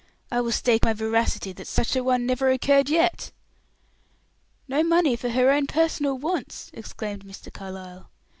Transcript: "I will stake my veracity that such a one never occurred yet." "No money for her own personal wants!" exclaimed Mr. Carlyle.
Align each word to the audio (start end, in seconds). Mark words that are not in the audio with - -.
"I 0.31 0.41
will 0.41 0.51
stake 0.51 0.83
my 0.83 0.93
veracity 0.93 1.53
that 1.53 1.67
such 1.67 1.95
a 1.95 2.03
one 2.03 2.25
never 2.25 2.49
occurred 2.49 2.89
yet." 2.89 3.31
"No 4.67 4.81
money 4.81 5.15
for 5.15 5.29
her 5.29 5.51
own 5.51 5.67
personal 5.67 6.17
wants!" 6.17 6.71
exclaimed 6.73 7.23
Mr. 7.23 7.53
Carlyle. 7.53 8.09